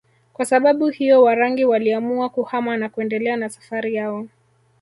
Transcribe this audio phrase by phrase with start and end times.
[0.33, 4.27] Kwa sababu hiyo Warangi waliamua kuhama na kuendelea na safari yao